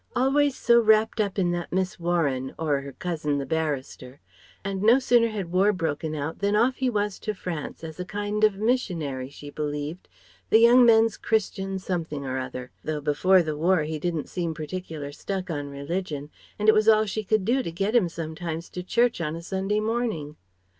"Always 0.15 0.55
so 0.57 0.79
wrapped 0.81 1.21
up 1.21 1.37
in 1.37 1.51
that 1.51 1.71
Miss 1.71 1.99
Warren 1.99 2.55
or 2.57 2.77
'er 2.79 2.93
cousin 2.97 3.37
the 3.37 3.45
barrister." 3.45 4.19
And 4.65 4.81
no 4.81 4.97
sooner 4.97 5.27
had 5.27 5.51
war 5.51 5.71
broken 5.71 6.15
out 6.15 6.39
than 6.39 6.55
off 6.55 6.77
he 6.77 6.89
was 6.89 7.19
to 7.19 7.35
France, 7.35 7.83
as 7.83 7.99
a 7.99 8.03
kind 8.05 8.43
of 8.43 8.57
missionary, 8.57 9.29
she 9.29 9.51
believed 9.51 10.07
the 10.49 10.57
Young 10.57 10.87
Men's 10.87 11.17
Christian 11.17 11.77
Something 11.77 12.25
or 12.25 12.39
other; 12.39 12.71
"though 12.83 12.99
before 12.99 13.43
the 13.43 13.55
War 13.55 13.83
he 13.83 13.99
didn't 13.99 14.27
seem 14.27 14.55
particular 14.55 15.11
stuck 15.11 15.51
on 15.51 15.69
religion, 15.69 16.31
and 16.57 16.67
it 16.67 16.73
was 16.73 16.87
all 16.89 17.05
she 17.05 17.23
could 17.23 17.45
do 17.45 17.61
to 17.61 17.71
get 17.71 17.95
him 17.95 18.09
sometimes 18.09 18.69
to 18.71 18.81
church 18.81 19.21
on 19.21 19.35
a 19.35 19.41
Sunday 19.43 19.79
morning. 19.79 20.35